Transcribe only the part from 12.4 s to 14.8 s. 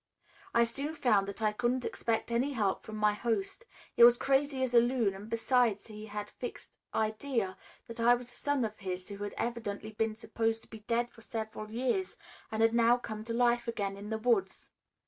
and had now come to life again in the woods.